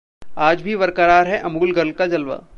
आज 0.37 0.61
भी 0.61 0.75
बरकरार 0.75 1.27
है 1.27 1.37
अमूल 1.39 1.71
गर्ल 1.71 1.91
का 1.91 2.07
जलवा! 2.07 2.41